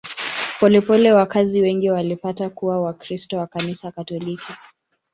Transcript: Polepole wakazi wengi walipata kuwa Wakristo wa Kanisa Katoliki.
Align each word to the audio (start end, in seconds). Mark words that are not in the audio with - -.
Polepole 0.59 1.13
wakazi 1.13 1.61
wengi 1.61 1.89
walipata 1.89 2.49
kuwa 2.49 2.81
Wakristo 2.81 3.37
wa 3.37 3.47
Kanisa 3.47 3.91
Katoliki. 3.91 4.53